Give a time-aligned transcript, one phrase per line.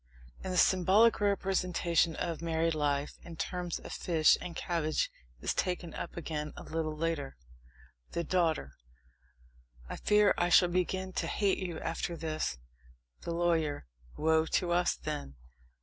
[0.43, 5.93] And the symbolic representation of married life in terms of fish and cabbage is taken
[5.93, 7.37] up again a little later:
[8.13, 8.71] THE DAUGHTER.
[9.87, 12.57] I fear I shall begin to hate you after this!
[13.21, 13.85] THE LAWYER.
[14.17, 15.35] Woe to us, then!